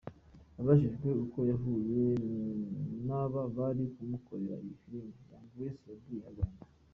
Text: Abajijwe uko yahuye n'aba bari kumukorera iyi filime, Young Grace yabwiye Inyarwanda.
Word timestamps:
Abajijwe 0.59 1.09
uko 1.23 1.39
yahuye 1.51 2.03
n'aba 3.05 3.41
bari 3.57 3.83
kumukorera 3.93 4.55
iyi 4.65 4.75
filime, 4.81 5.13
Young 5.29 5.47
Grace 5.53 5.83
yabwiye 5.91 6.17
Inyarwanda. 6.19 6.61